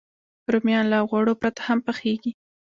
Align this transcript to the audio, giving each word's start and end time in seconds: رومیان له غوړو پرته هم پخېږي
رومیان 0.51 0.85
له 0.93 0.99
غوړو 1.09 1.33
پرته 1.41 1.61
هم 1.67 1.79
پخېږي 1.87 2.31